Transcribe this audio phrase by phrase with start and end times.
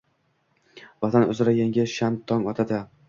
[1.05, 2.81] Vatan uzra yangi, shan tong otadi.